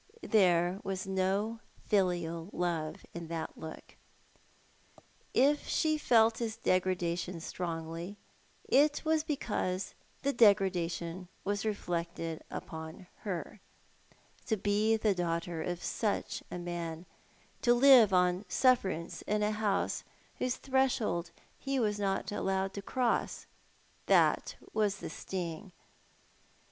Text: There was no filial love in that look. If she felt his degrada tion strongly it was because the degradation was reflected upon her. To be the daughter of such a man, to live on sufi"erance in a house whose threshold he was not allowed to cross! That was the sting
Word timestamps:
There 0.23 0.79
was 0.83 1.05
no 1.05 1.59
filial 1.85 2.49
love 2.53 3.05
in 3.13 3.27
that 3.27 3.55
look. 3.55 3.97
If 5.31 5.67
she 5.67 5.95
felt 5.99 6.39
his 6.39 6.57
degrada 6.57 7.15
tion 7.19 7.39
strongly 7.39 8.17
it 8.67 9.05
was 9.05 9.23
because 9.23 9.93
the 10.23 10.33
degradation 10.33 11.27
was 11.43 11.67
reflected 11.67 12.43
upon 12.49 13.05
her. 13.17 13.61
To 14.47 14.57
be 14.57 14.97
the 14.97 15.13
daughter 15.13 15.61
of 15.61 15.83
such 15.83 16.41
a 16.49 16.57
man, 16.57 17.05
to 17.61 17.71
live 17.75 18.11
on 18.11 18.45
sufi"erance 18.49 19.21
in 19.27 19.43
a 19.43 19.51
house 19.51 20.03
whose 20.39 20.55
threshold 20.55 21.29
he 21.59 21.79
was 21.79 21.99
not 21.99 22.31
allowed 22.31 22.73
to 22.73 22.81
cross! 22.81 23.45
That 24.07 24.55
was 24.73 24.97
the 24.97 25.11
sting 25.11 25.73